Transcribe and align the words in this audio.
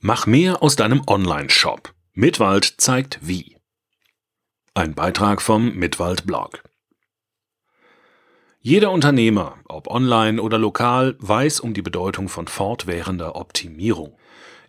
Mach 0.00 0.26
mehr 0.26 0.62
aus 0.62 0.76
deinem 0.76 1.02
Online-Shop. 1.08 1.92
Mitwald 2.12 2.74
zeigt 2.78 3.18
wie. 3.20 3.56
Ein 4.72 4.94
Beitrag 4.94 5.42
vom 5.42 5.74
Mitwald 5.74 6.24
Blog. 6.24 6.62
Jeder 8.60 8.92
Unternehmer, 8.92 9.56
ob 9.64 9.88
online 9.88 10.40
oder 10.40 10.56
lokal, 10.56 11.16
weiß 11.18 11.58
um 11.58 11.74
die 11.74 11.82
Bedeutung 11.82 12.28
von 12.28 12.46
fortwährender 12.46 13.34
Optimierung. 13.34 14.16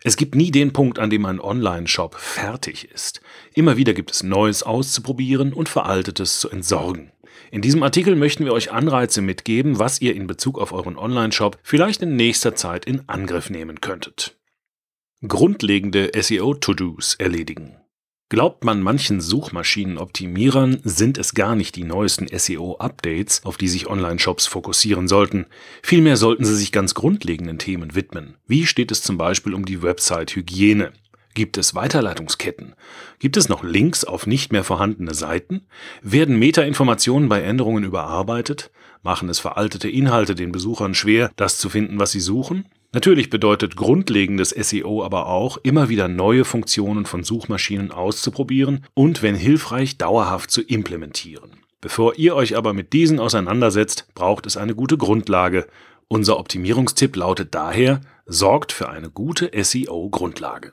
Es 0.02 0.16
gibt 0.16 0.34
nie 0.34 0.50
den 0.50 0.72
Punkt, 0.72 0.98
an 0.98 1.10
dem 1.10 1.24
ein 1.24 1.38
Online-Shop 1.38 2.16
fertig 2.16 2.90
ist. 2.90 3.20
Immer 3.54 3.76
wieder 3.76 3.94
gibt 3.94 4.10
es 4.10 4.24
Neues 4.24 4.64
auszuprobieren 4.64 5.52
und 5.52 5.68
Veraltetes 5.68 6.40
zu 6.40 6.50
entsorgen. 6.50 7.12
In 7.52 7.62
diesem 7.62 7.84
Artikel 7.84 8.16
möchten 8.16 8.44
wir 8.44 8.52
euch 8.52 8.72
Anreize 8.72 9.22
mitgeben, 9.22 9.78
was 9.78 10.00
ihr 10.00 10.16
in 10.16 10.26
Bezug 10.26 10.58
auf 10.58 10.72
euren 10.72 10.98
Online-Shop 10.98 11.56
vielleicht 11.62 12.02
in 12.02 12.16
nächster 12.16 12.56
Zeit 12.56 12.84
in 12.84 13.08
Angriff 13.08 13.48
nehmen 13.48 13.80
könntet 13.80 14.39
grundlegende 15.26 16.10
SEO-To-Dos 16.18 17.16
erledigen. 17.16 17.76
Glaubt 18.30 18.64
man 18.64 18.80
manchen 18.80 19.20
Suchmaschinenoptimierern, 19.20 20.80
sind 20.82 21.18
es 21.18 21.34
gar 21.34 21.54
nicht 21.54 21.76
die 21.76 21.84
neuesten 21.84 22.26
SEO-Updates, 22.26 23.44
auf 23.44 23.58
die 23.58 23.68
sich 23.68 23.86
Online-Shops 23.86 24.46
fokussieren 24.46 25.08
sollten. 25.08 25.44
Vielmehr 25.82 26.16
sollten 26.16 26.46
sie 26.46 26.54
sich 26.54 26.72
ganz 26.72 26.94
grundlegenden 26.94 27.58
Themen 27.58 27.94
widmen. 27.94 28.36
Wie 28.46 28.66
steht 28.66 28.90
es 28.90 29.02
zum 29.02 29.18
Beispiel 29.18 29.52
um 29.52 29.66
die 29.66 29.82
Website-Hygiene? 29.82 30.92
Gibt 31.34 31.58
es 31.58 31.74
Weiterleitungsketten? 31.74 32.74
Gibt 33.18 33.36
es 33.36 33.50
noch 33.50 33.62
Links 33.62 34.04
auf 34.04 34.26
nicht 34.26 34.52
mehr 34.52 34.64
vorhandene 34.64 35.12
Seiten? 35.12 35.66
Werden 36.00 36.38
Metainformationen 36.38 37.28
bei 37.28 37.42
Änderungen 37.42 37.84
überarbeitet? 37.84 38.70
Machen 39.02 39.28
es 39.28 39.38
veraltete 39.38 39.88
Inhalte 39.88 40.34
den 40.34 40.50
Besuchern 40.50 40.94
schwer, 40.94 41.30
das 41.36 41.58
zu 41.58 41.68
finden, 41.68 41.98
was 41.98 42.12
sie 42.12 42.20
suchen? 42.20 42.64
Natürlich 42.92 43.30
bedeutet 43.30 43.76
grundlegendes 43.76 44.50
SEO 44.50 45.04
aber 45.04 45.26
auch, 45.26 45.58
immer 45.62 45.88
wieder 45.88 46.08
neue 46.08 46.44
Funktionen 46.44 47.06
von 47.06 47.22
Suchmaschinen 47.22 47.92
auszuprobieren 47.92 48.84
und, 48.94 49.22
wenn 49.22 49.36
hilfreich, 49.36 49.96
dauerhaft 49.96 50.50
zu 50.50 50.60
implementieren. 50.60 51.60
Bevor 51.80 52.16
ihr 52.16 52.34
euch 52.34 52.56
aber 52.56 52.72
mit 52.72 52.92
diesen 52.92 53.20
auseinandersetzt, 53.20 54.08
braucht 54.14 54.44
es 54.46 54.56
eine 54.56 54.74
gute 54.74 54.98
Grundlage. 54.98 55.68
Unser 56.08 56.38
Optimierungstipp 56.38 57.14
lautet 57.14 57.54
daher, 57.54 58.00
sorgt 58.26 58.72
für 58.72 58.88
eine 58.88 59.10
gute 59.10 59.50
SEO-Grundlage. 59.54 60.72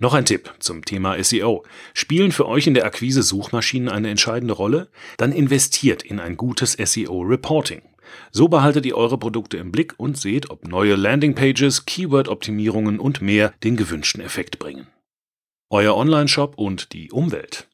Noch 0.00 0.14
ein 0.14 0.24
Tipp 0.24 0.52
zum 0.58 0.84
Thema 0.84 1.22
SEO. 1.22 1.62
Spielen 1.94 2.32
für 2.32 2.48
euch 2.48 2.66
in 2.66 2.74
der 2.74 2.86
Akquise 2.86 3.22
Suchmaschinen 3.22 3.88
eine 3.88 4.10
entscheidende 4.10 4.52
Rolle? 4.52 4.88
Dann 5.16 5.30
investiert 5.30 6.02
in 6.02 6.18
ein 6.18 6.36
gutes 6.36 6.72
SEO-Reporting. 6.72 7.82
So 8.30 8.48
behaltet 8.48 8.86
ihr 8.86 8.96
eure 8.96 9.18
Produkte 9.18 9.56
im 9.56 9.72
Blick 9.72 9.94
und 9.96 10.16
seht, 10.16 10.50
ob 10.50 10.66
neue 10.66 10.96
Landingpages, 10.96 11.86
Keyword-Optimierungen 11.86 12.98
und 12.98 13.20
mehr 13.20 13.52
den 13.64 13.76
gewünschten 13.76 14.22
Effekt 14.22 14.58
bringen. 14.58 14.86
Euer 15.70 15.96
Online-Shop 15.96 16.54
und 16.56 16.92
die 16.92 17.10
Umwelt. 17.10 17.68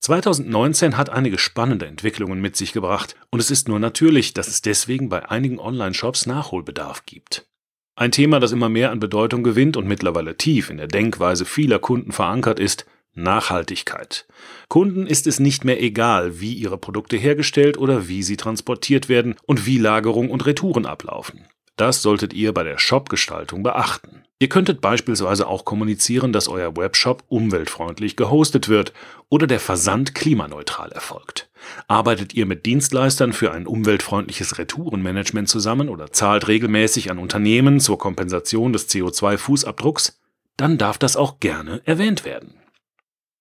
2019 0.00 0.96
hat 0.96 1.10
einige 1.10 1.38
spannende 1.38 1.86
Entwicklungen 1.86 2.40
mit 2.40 2.56
sich 2.56 2.72
gebracht 2.72 3.14
und 3.30 3.38
es 3.38 3.50
ist 3.50 3.68
nur 3.68 3.78
natürlich, 3.78 4.34
dass 4.34 4.48
es 4.48 4.60
deswegen 4.60 5.08
bei 5.08 5.28
einigen 5.28 5.60
Online-Shops 5.60 6.26
Nachholbedarf 6.26 7.06
gibt. 7.06 7.46
Ein 7.94 8.10
Thema, 8.10 8.40
das 8.40 8.52
immer 8.52 8.68
mehr 8.68 8.90
an 8.90 9.00
Bedeutung 9.00 9.44
gewinnt 9.44 9.76
und 9.76 9.86
mittlerweile 9.86 10.36
tief 10.36 10.70
in 10.70 10.78
der 10.78 10.88
Denkweise 10.88 11.44
vieler 11.44 11.78
Kunden 11.78 12.10
verankert 12.10 12.58
ist, 12.58 12.86
Nachhaltigkeit. 13.14 14.26
Kunden 14.68 15.06
ist 15.06 15.26
es 15.26 15.40
nicht 15.40 15.64
mehr 15.64 15.82
egal, 15.82 16.40
wie 16.40 16.54
ihre 16.54 16.78
Produkte 16.78 17.16
hergestellt 17.16 17.76
oder 17.78 18.08
wie 18.08 18.22
sie 18.22 18.36
transportiert 18.36 19.08
werden 19.08 19.36
und 19.46 19.66
wie 19.66 19.78
Lagerung 19.78 20.30
und 20.30 20.46
Retouren 20.46 20.86
ablaufen. 20.86 21.46
Das 21.76 22.02
solltet 22.02 22.32
ihr 22.32 22.52
bei 22.52 22.64
der 22.64 22.78
Shop-Gestaltung 22.78 23.62
beachten. 23.62 24.22
Ihr 24.38 24.48
könntet 24.48 24.80
beispielsweise 24.80 25.46
auch 25.46 25.64
kommunizieren, 25.64 26.32
dass 26.32 26.48
euer 26.48 26.76
Webshop 26.76 27.22
umweltfreundlich 27.28 28.16
gehostet 28.16 28.68
wird 28.68 28.92
oder 29.28 29.46
der 29.46 29.60
Versand 29.60 30.14
klimaneutral 30.14 30.90
erfolgt. 30.92 31.48
Arbeitet 31.86 32.34
ihr 32.34 32.44
mit 32.44 32.66
Dienstleistern 32.66 33.32
für 33.32 33.52
ein 33.52 33.66
umweltfreundliches 33.66 34.58
Retourenmanagement 34.58 35.48
zusammen 35.48 35.88
oder 35.88 36.12
zahlt 36.12 36.48
regelmäßig 36.48 37.10
an 37.10 37.18
Unternehmen 37.18 37.78
zur 37.78 37.98
Kompensation 37.98 38.72
des 38.72 38.90
CO2-Fußabdrucks, 38.90 40.18
dann 40.56 40.76
darf 40.76 40.98
das 40.98 41.16
auch 41.16 41.40
gerne 41.40 41.80
erwähnt 41.84 42.24
werden. 42.24 42.61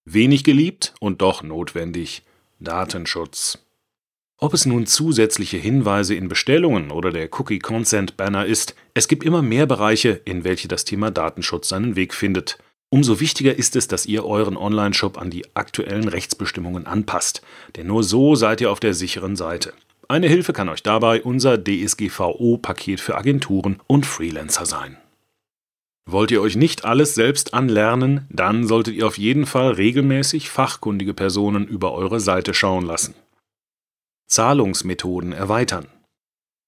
Wenig 0.06 0.44
geliebt 0.44 0.94
und 1.00 1.22
doch 1.22 1.44
notwendig 1.44 2.24
Datenschutz. 2.60 3.60
Ob 4.38 4.56
es 4.56 4.66
nun 4.66 4.88
zusätzliche 4.88 5.58
Hinweise 5.58 6.16
in 6.16 6.28
Bestellungen 6.28 6.90
oder 6.90 7.12
der 7.12 7.30
Cookie 7.40 7.60
Consent 7.60 8.18
Banner 8.18 8.48
ist, 8.48 8.76
es 8.96 9.08
gibt 9.08 9.24
immer 9.24 9.44
mehr 9.44 9.68
Bereiche, 9.68 10.20
in 10.26 10.44
welche 10.44 10.68
das 10.68 10.86
Thema 10.86 11.12
Datenschutz 11.12 11.70
seinen 11.70 11.96
Weg 11.96 12.16
findet. 12.16 12.58
Umso 12.90 13.20
wichtiger 13.20 13.56
ist 13.56 13.76
es, 13.76 13.88
dass 13.88 14.08
ihr 14.08 14.26
euren 14.26 14.58
Online-Shop 14.58 15.20
an 15.20 15.30
die 15.30 15.46
aktuellen 15.56 16.08
Rechtsbestimmungen 16.08 16.88
anpasst, 16.88 17.44
denn 17.76 17.86
nur 17.86 18.04
so 18.04 18.34
seid 18.34 18.60
ihr 18.62 18.72
auf 18.72 18.80
der 18.80 18.96
sicheren 18.96 19.36
Seite. 19.36 19.72
Eine 20.08 20.28
Hilfe 20.28 20.52
kann 20.52 20.68
euch 20.68 20.82
dabei 20.82 21.22
unser 21.22 21.64
DSGVO-Paket 21.64 23.00
für 23.00 23.16
Agenturen 23.16 23.80
und 23.86 24.08
Freelancer 24.08 24.66
sein. 24.66 24.98
Wollt 26.06 26.32
ihr 26.32 26.42
euch 26.42 26.56
nicht 26.56 26.84
alles 26.84 27.16
selbst 27.16 27.54
anlernen, 27.54 28.28
dann 28.30 28.68
solltet 28.68 28.96
ihr 28.96 29.08
auf 29.08 29.18
jeden 29.18 29.46
Fall 29.46 29.74
regelmäßig 29.74 30.50
fachkundige 30.50 31.14
Personen 31.14 31.68
über 31.68 31.94
eure 31.94 32.20
Seite 32.20 32.54
schauen 32.54 32.86
lassen. 32.86 33.14
Zahlungsmethoden 34.28 35.34
erweitern. 35.34 35.88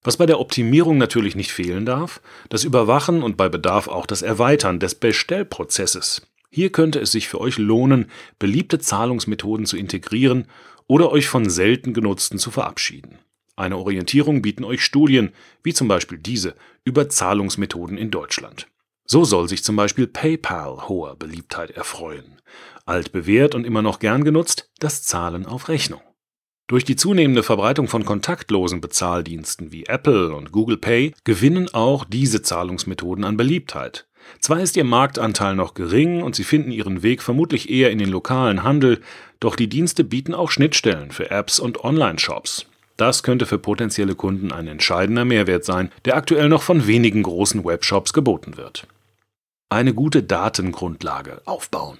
Was 0.02 0.18
bei 0.18 0.26
der 0.26 0.38
Optimierung 0.38 0.98
natürlich 0.98 1.34
nicht 1.34 1.50
fehlen 1.50 1.86
darf, 1.86 2.20
das 2.50 2.62
Überwachen 2.62 3.22
und 3.22 3.38
bei 3.38 3.48
Bedarf 3.48 3.88
auch 3.88 4.04
das 4.04 4.20
Erweitern 4.20 4.78
des 4.78 4.94
Bestellprozesses. 4.94 6.26
Hier 6.50 6.70
könnte 6.70 7.00
es 7.00 7.10
sich 7.10 7.28
für 7.28 7.40
euch 7.40 7.58
lohnen, 7.58 8.10
beliebte 8.38 8.78
Zahlungsmethoden 8.78 9.66
zu 9.66 9.76
integrieren 9.76 10.46
oder 10.86 11.10
euch 11.10 11.26
von 11.26 11.48
selten 11.48 11.94
genutzten 11.94 12.38
zu 12.38 12.50
verabschieden. 12.50 13.18
Eine 13.56 13.78
Orientierung 13.78 14.42
bieten 14.42 14.64
euch 14.64 14.84
Studien, 14.84 15.32
wie 15.62 15.72
zum 15.72 15.88
Beispiel 15.88 16.18
diese, 16.18 16.54
über 16.84 17.08
Zahlungsmethoden 17.08 17.96
in 17.96 18.10
Deutschland. 18.10 18.68
So 19.06 19.24
soll 19.24 19.48
sich 19.48 19.62
zum 19.62 19.76
Beispiel 19.76 20.06
PayPal 20.06 20.88
hoher 20.88 21.16
Beliebtheit 21.16 21.70
erfreuen. 21.70 22.40
Altbewährt 22.86 23.54
und 23.54 23.66
immer 23.66 23.82
noch 23.82 23.98
gern 23.98 24.24
genutzt, 24.24 24.70
das 24.78 25.02
Zahlen 25.02 25.44
auf 25.44 25.68
Rechnung. 25.68 26.00
Durch 26.66 26.84
die 26.84 26.96
zunehmende 26.96 27.42
Verbreitung 27.42 27.88
von 27.88 28.06
kontaktlosen 28.06 28.80
Bezahldiensten 28.80 29.70
wie 29.70 29.84
Apple 29.84 30.34
und 30.34 30.52
Google 30.52 30.78
Pay 30.78 31.12
gewinnen 31.24 31.68
auch 31.74 32.04
diese 32.04 32.40
Zahlungsmethoden 32.40 33.24
an 33.24 33.36
Beliebtheit. 33.36 34.06
Zwar 34.40 34.60
ist 34.60 34.74
ihr 34.78 34.84
Marktanteil 34.84 35.54
noch 35.54 35.74
gering 35.74 36.22
und 36.22 36.34
sie 36.34 36.44
finden 36.44 36.70
ihren 36.70 37.02
Weg 37.02 37.20
vermutlich 37.20 37.68
eher 37.68 37.90
in 37.90 37.98
den 37.98 38.08
lokalen 38.08 38.62
Handel, 38.62 39.02
doch 39.38 39.54
die 39.54 39.68
Dienste 39.68 40.04
bieten 40.04 40.32
auch 40.32 40.50
Schnittstellen 40.50 41.10
für 41.10 41.30
Apps 41.30 41.60
und 41.60 41.84
Online-Shops. 41.84 42.66
Das 42.96 43.22
könnte 43.22 43.44
für 43.44 43.58
potenzielle 43.58 44.14
Kunden 44.14 44.50
ein 44.50 44.66
entscheidender 44.66 45.26
Mehrwert 45.26 45.66
sein, 45.66 45.90
der 46.06 46.16
aktuell 46.16 46.48
noch 46.48 46.62
von 46.62 46.86
wenigen 46.86 47.22
großen 47.22 47.62
Webshops 47.66 48.14
geboten 48.14 48.56
wird 48.56 48.86
eine 49.74 49.94
gute 49.94 50.22
Datengrundlage 50.22 51.42
aufbauen. 51.44 51.98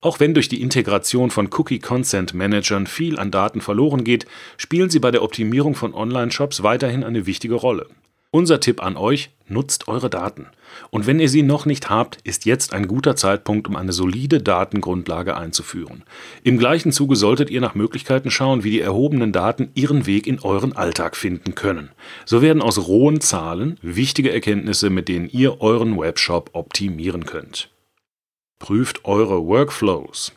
Auch 0.00 0.18
wenn 0.20 0.34
durch 0.34 0.48
die 0.48 0.60
Integration 0.60 1.30
von 1.30 1.48
Cookie 1.52 1.78
Consent 1.78 2.34
Managern 2.34 2.86
viel 2.86 3.18
an 3.18 3.30
Daten 3.30 3.60
verloren 3.60 4.02
geht, 4.02 4.26
spielen 4.56 4.90
sie 4.90 4.98
bei 4.98 5.10
der 5.10 5.22
Optimierung 5.22 5.74
von 5.74 5.94
Online-Shops 5.94 6.62
weiterhin 6.62 7.04
eine 7.04 7.24
wichtige 7.26 7.54
Rolle. 7.54 7.88
Unser 8.34 8.60
Tipp 8.60 8.82
an 8.82 8.96
euch, 8.96 9.28
nutzt 9.46 9.88
eure 9.88 10.08
Daten. 10.08 10.46
Und 10.88 11.06
wenn 11.06 11.20
ihr 11.20 11.28
sie 11.28 11.42
noch 11.42 11.66
nicht 11.66 11.90
habt, 11.90 12.18
ist 12.24 12.46
jetzt 12.46 12.72
ein 12.72 12.88
guter 12.88 13.14
Zeitpunkt, 13.14 13.68
um 13.68 13.76
eine 13.76 13.92
solide 13.92 14.40
Datengrundlage 14.40 15.36
einzuführen. 15.36 16.02
Im 16.42 16.56
gleichen 16.56 16.92
Zuge 16.92 17.14
solltet 17.14 17.50
ihr 17.50 17.60
nach 17.60 17.74
Möglichkeiten 17.74 18.30
schauen, 18.30 18.64
wie 18.64 18.70
die 18.70 18.80
erhobenen 18.80 19.32
Daten 19.32 19.70
ihren 19.74 20.06
Weg 20.06 20.26
in 20.26 20.40
euren 20.40 20.74
Alltag 20.74 21.14
finden 21.14 21.54
können. 21.54 21.90
So 22.24 22.40
werden 22.40 22.62
aus 22.62 22.88
rohen 22.88 23.20
Zahlen 23.20 23.78
wichtige 23.82 24.32
Erkenntnisse, 24.32 24.88
mit 24.88 25.08
denen 25.08 25.28
ihr 25.28 25.60
euren 25.60 25.98
Webshop 25.98 26.50
optimieren 26.54 27.26
könnt. 27.26 27.68
Prüft 28.58 29.04
eure 29.04 29.46
Workflows. 29.46 30.32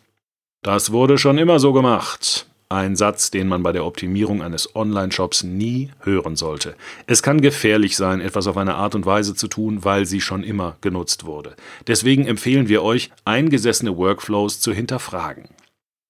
Das 0.62 0.92
wurde 0.92 1.18
schon 1.18 1.38
immer 1.38 1.60
so 1.60 1.72
gemacht. 1.72 2.46
Ein 2.70 2.96
Satz, 2.96 3.30
den 3.30 3.48
man 3.48 3.62
bei 3.62 3.72
der 3.72 3.86
Optimierung 3.86 4.42
eines 4.42 4.76
Online-Shops 4.76 5.44
nie 5.44 5.92
hören 6.00 6.36
sollte. 6.36 6.76
Es 7.06 7.22
kann 7.22 7.42
gefährlich 7.42 7.96
sein, 7.96 8.22
etwas 8.22 8.48
auf 8.48 8.58
eine 8.58 8.74
Art 8.74 8.96
und 8.96 9.06
Weise 9.06 9.36
zu 9.36 9.48
tun, 9.48 9.86
weil 9.86 10.08
sie 10.08 10.20
schon 10.20 10.44
immer 10.44 10.76
genutzt 10.82 11.26
wurde. 11.26 11.56
Deswegen 11.86 12.26
empfehlen 12.26 12.68
wir 12.68 12.82
euch, 12.82 13.12
eingesessene 13.24 13.96
Workflows 13.98 14.62
zu 14.62 14.74
hinterfragen. 14.74 15.48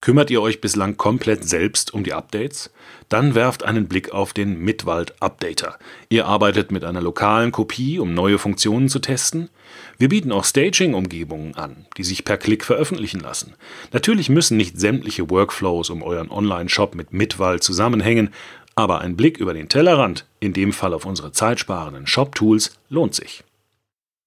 Kümmert 0.05 0.29
ihr 0.29 0.39
euch 0.39 0.61
bislang 0.61 0.97
komplett 0.97 1.49
selbst 1.49 1.91
um 1.95 2.03
die 2.03 2.13
Updates? 2.13 2.69
Dann 3.09 3.33
werft 3.33 3.63
einen 3.63 3.87
Blick 3.87 4.11
auf 4.11 4.33
den 4.33 4.59
Mitwald 4.59 5.19
Updater. 5.19 5.79
Ihr 6.09 6.27
arbeitet 6.27 6.71
mit 6.71 6.83
einer 6.83 7.01
lokalen 7.01 7.51
Kopie, 7.51 7.97
um 7.97 8.13
neue 8.13 8.37
Funktionen 8.37 8.87
zu 8.87 8.99
testen. 8.99 9.49
Wir 9.97 10.09
bieten 10.09 10.31
auch 10.31 10.45
Staging-Umgebungen 10.45 11.55
an, 11.55 11.87
die 11.97 12.03
sich 12.03 12.23
per 12.23 12.37
Klick 12.37 12.63
veröffentlichen 12.63 13.19
lassen. 13.19 13.55
Natürlich 13.93 14.29
müssen 14.29 14.57
nicht 14.57 14.79
sämtliche 14.79 15.27
Workflows 15.31 15.89
um 15.89 16.03
euren 16.03 16.29
Online-Shop 16.29 16.93
mit 16.93 17.11
Mitwald 17.11 17.63
zusammenhängen, 17.63 18.29
aber 18.75 19.01
ein 19.01 19.15
Blick 19.15 19.39
über 19.39 19.55
den 19.55 19.69
Tellerrand, 19.69 20.27
in 20.39 20.53
dem 20.53 20.71
Fall 20.71 20.93
auf 20.93 21.07
unsere 21.07 21.31
zeitsparenden 21.31 22.05
Shop-Tools, 22.05 22.77
lohnt 22.89 23.15
sich. 23.15 23.43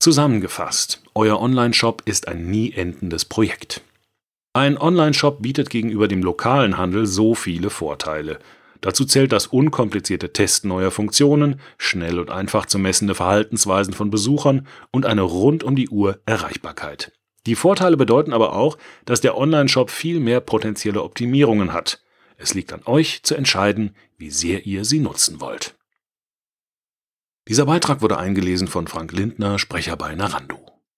Zusammengefasst, 0.01 1.05
euer 1.15 1.41
Online-Shop 1.41 2.03
ist 2.05 2.27
ein 2.27 2.51
nie 2.51 2.73
endendes 2.73 3.25
Projekt. 3.25 3.83
Ein 4.59 4.77
Online-Shop 4.77 5.41
bietet 5.41 5.71
gegenüber 5.71 6.09
dem 6.09 6.21
lokalen 6.21 6.79
Handel 6.79 7.07
so 7.07 7.37
viele 7.37 7.71
Vorteile. 7.71 8.41
Dazu 8.81 9.05
zählt 9.05 9.31
das 9.31 9.47
unkomplizierte 9.47 10.33
Testen 10.33 10.67
neuer 10.67 10.91
Funktionen, 10.91 11.61
schnell 11.79 12.19
und 12.19 12.33
einfach 12.33 12.67
zu 12.67 12.77
messende 12.81 13.15
Verhaltensweisen 13.15 13.95
von 13.95 14.11
Besuchern 14.11 14.67
und 14.91 15.07
eine 15.07 15.23
rund 15.23 15.63
um 15.63 15.77
die 15.77 15.89
Uhr 15.89 16.19
Erreichbarkeit. 16.27 17.13
Die 17.47 17.55
Vorteile 17.55 17.97
bedeuten 17.97 18.33
aber 18.33 18.53
auch, 18.53 18.79
dass 19.05 19.21
der 19.21 19.39
Online-Shop 19.39 19.91
viel 19.91 20.19
mehr 20.19 20.41
potenzielle 20.41 21.05
Optimierungen 21.05 21.73
hat. 21.73 22.03
Es 22.37 22.55
liegt 22.55 22.73
an 22.73 22.83
euch 22.85 23.23
zu 23.23 23.37
entscheiden, 23.37 23.95
wie 24.17 24.31
sehr 24.31 24.67
ihr 24.67 24.85
sie 24.85 24.99
nutzen 24.99 25.41
wollt. 25.41 25.77
Dieser 27.47 27.67
Beitrag 27.67 28.03
wurde 28.03 28.19
eingelesen 28.19 28.67
von 28.67 28.89
Frank 28.89 29.13
Lindner, 29.13 29.61
Sprecher 29.61 29.95
bei 29.97 30.17
Narando. 30.17 30.78